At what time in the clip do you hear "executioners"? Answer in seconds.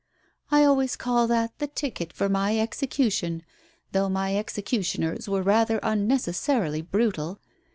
4.35-5.29